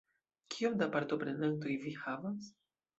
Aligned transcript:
Kiom 0.55 0.79
da 0.79 0.87
partoprenantoj 0.97 1.79
vi 1.87 1.97
havas? 2.03 2.55